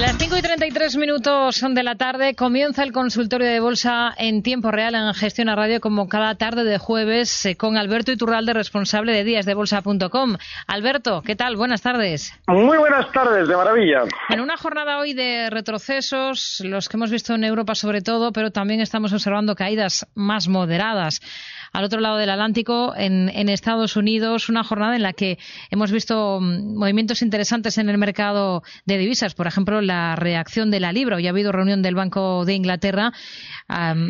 [0.00, 2.34] Las 5 y 33 minutos son de la tarde.
[2.34, 6.64] Comienza el consultorio de bolsa en tiempo real en Gestión a Radio, como cada tarde
[6.64, 10.36] de jueves, eh, con Alberto Iturralde, responsable de díasdebolsa.com.
[10.66, 11.54] Alberto, ¿qué tal?
[11.54, 12.32] Buenas tardes.
[12.48, 14.02] Muy buenas tardes, de maravilla.
[14.30, 18.50] En una jornada hoy de retrocesos, los que hemos visto en Europa sobre todo, pero
[18.50, 21.20] también estamos observando caídas más moderadas
[21.74, 25.38] al otro lado del Atlántico, en, Estados Unidos, una jornada en la que
[25.70, 29.34] hemos visto mm, movimientos interesantes en el mercado de divisas.
[29.34, 31.16] Por ejemplo, la reacción de la libra.
[31.16, 33.12] Hoy ha habido reunión del Banco de Inglaterra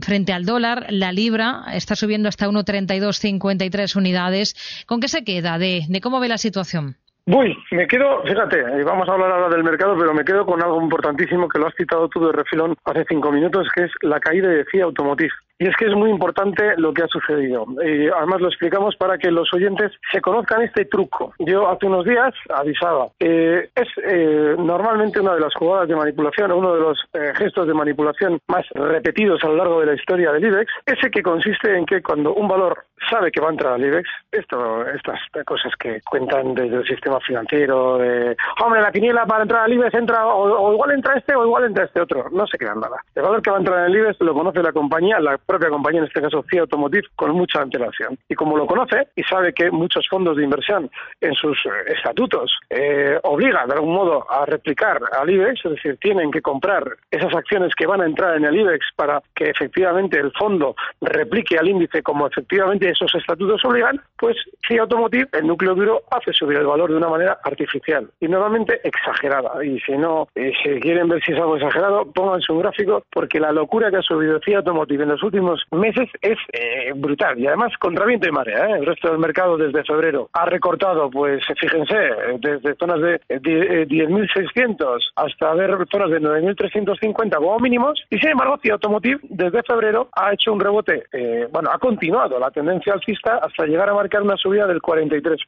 [0.00, 0.86] frente al dólar.
[0.90, 4.84] La libra está subiendo hasta 1,3253 unidades.
[4.86, 6.96] ¿Con qué se queda de, de cómo ve la situación?
[7.26, 10.80] Uy, me quedo, fíjate, vamos a hablar ahora del mercado, pero me quedo con algo
[10.80, 14.48] importantísimo que lo has citado tú de refilón hace cinco minutos, que es la caída
[14.48, 15.32] de CIA Automotive.
[15.58, 17.66] Y es que es muy importante lo que ha sucedido.
[17.84, 21.34] Y además lo explicamos para que los oyentes se conozcan este truco.
[21.40, 23.08] Yo hace unos días avisaba.
[23.18, 27.66] Eh, es eh, normalmente una de las jugadas de manipulación, uno de los eh, gestos
[27.66, 31.76] de manipulación más repetidos a lo largo de la historia del IBEX, ese que consiste
[31.76, 35.72] en que cuando un valor sabe que va a entrar al IBEX, esto, estas cosas
[35.78, 40.26] que cuentan desde el sistema financiero, de, hombre, la quiniela para entrar al IBEX entra,
[40.26, 42.96] o, igual entra este o igual entra este otro, no se quedan nada.
[43.14, 45.68] El valor que va a entrar en el IBEX lo conoce la compañía, la propia
[45.68, 48.18] compañía, en este caso CIA Automotive, con mucha antelación.
[48.28, 52.58] Y como lo conoce y sabe que muchos fondos de inversión en sus eh, estatutos
[52.70, 57.34] eh, obligan de algún modo a replicar al IBEX, es decir, tienen que comprar esas
[57.34, 61.68] acciones que van a entrar en el IBEX para que efectivamente el fondo replique al
[61.68, 66.66] índice como efectivamente esos estatutos obligan, pues CIA Automotive, el núcleo duro, hace subir el
[66.66, 69.64] valor de una manera artificial y nuevamente exagerada.
[69.64, 73.40] Y si no, eh, si quieren ver si es algo exagerado, pónganse un gráfico porque
[73.40, 77.46] la locura que ha subido CIA Automotive en los últimos meses es eh, brutal y
[77.46, 78.66] además contra viento y marea.
[78.66, 78.78] ¿eh?
[78.78, 81.96] El resto del mercado desde febrero ha recortado, pues fíjense,
[82.40, 88.74] desde zonas de 10.600 hasta ver zonas de 9.350 como mínimos y sin embargo CIA
[88.74, 93.66] Automotive desde febrero ha hecho un rebote, eh, bueno, ha continuado la tendencia alcista hasta
[93.66, 95.38] llegar a marcar una subida del 43%.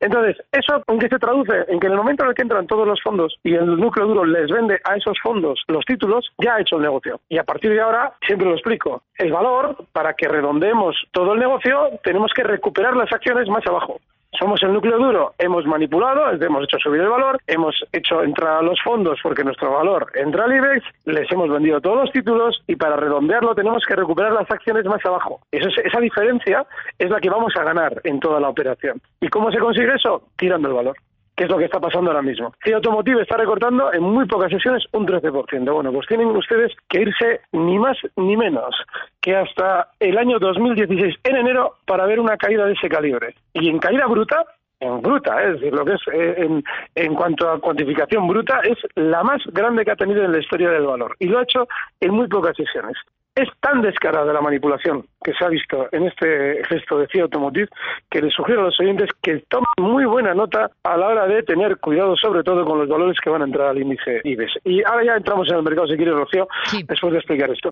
[0.00, 1.64] Entonces, ¿eso en qué se traduce?
[1.68, 4.06] En que en el momento en el que entran todos los fondos y el núcleo
[4.06, 7.20] duro les vende a esos fondos los títulos, ya ha hecho el negocio.
[7.28, 11.40] Y a partir de ahora, siempre lo explico, el valor, para que redondeemos todo el
[11.40, 14.00] negocio, tenemos que recuperar las acciones más abajo.
[14.38, 18.62] Somos el núcleo duro, hemos manipulado, hemos hecho subir el valor, hemos hecho entrar a
[18.62, 22.76] los fondos porque nuestro valor entra al IBEX, les hemos vendido todos los títulos y
[22.76, 25.40] para redondearlo tenemos que recuperar las acciones más abajo.
[25.50, 26.66] esa diferencia
[26.98, 29.00] es la que vamos a ganar en toda la operación.
[29.20, 30.22] ¿Y cómo se consigue eso?
[30.36, 30.96] Tirando el valor
[31.36, 32.54] que es lo que está pasando ahora mismo.
[32.64, 35.72] Si Automotive está recortando en muy pocas sesiones un 13%.
[35.72, 38.74] Bueno, pues tienen ustedes que irse ni más ni menos
[39.20, 43.34] que hasta el año 2016, en enero, para ver una caída de ese calibre.
[43.52, 44.44] Y en caída bruta,
[44.80, 46.62] en bruta, es decir, lo que es eh,
[46.94, 50.70] en, cuanto a cuantificación bruta, es la más grande que ha tenido en la historia
[50.70, 51.16] del valor.
[51.18, 51.66] Y lo ha hecho
[52.00, 52.96] en muy pocas sesiones.
[53.36, 57.68] Es tan descarada la manipulación que se ha visto en este gesto de CIA Automotive
[58.10, 61.42] que les sugiero a los oyentes que tomen muy buena nota a la hora de
[61.42, 64.52] tener cuidado sobre todo con los valores que van a entrar al índice IBEX.
[64.64, 66.82] Y ahora ya entramos en el mercado, si quiere, Rocío, sí.
[66.88, 67.68] después de explicar esto.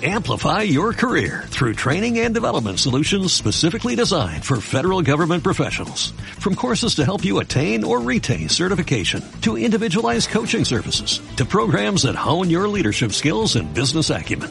[0.00, 6.12] Amplify your career through training and development solutions specifically designed for federal government professionals.
[6.38, 12.02] From courses to help you attain or retain certification, to individualized coaching services, to programs
[12.02, 14.50] that hone your leadership skills and business acumen,